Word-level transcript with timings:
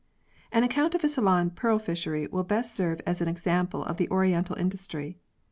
AN 0.51 0.63
account 0.63 0.95
of 0.95 1.03
a 1.03 1.07
Ceylon 1.07 1.51
pearl 1.51 1.77
fishery 1.77 2.25
will 2.25 2.41
best 2.43 2.73
serve 2.75 3.01
as 3.05 3.21
an 3.21 3.27
example 3.27 3.83
of 3.85 3.97
the 3.97 4.09
oriental 4.09 4.55
industry. 4.55 5.19